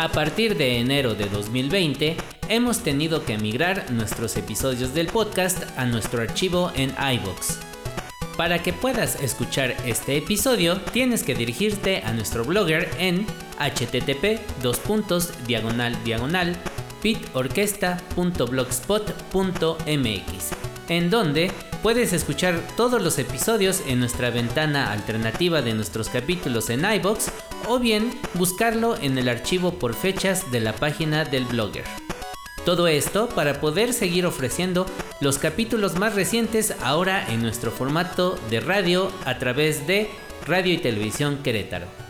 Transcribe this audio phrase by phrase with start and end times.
[0.00, 2.16] A partir de enero de 2020,
[2.48, 7.58] hemos tenido que migrar nuestros episodios del podcast a nuestro archivo en iVoox.
[8.34, 13.26] Para que puedas escuchar este episodio, tienes que dirigirte a nuestro blogger en
[13.58, 14.40] http
[15.46, 15.98] diagonal
[20.88, 26.90] en donde puedes escuchar todos los episodios en nuestra ventana alternativa de nuestros capítulos en
[26.90, 27.30] iBox
[27.68, 31.84] o bien buscarlo en el archivo por fechas de la página del blogger.
[32.64, 34.86] Todo esto para poder seguir ofreciendo
[35.20, 40.10] los capítulos más recientes ahora en nuestro formato de radio a través de
[40.46, 42.09] Radio y Televisión Querétaro.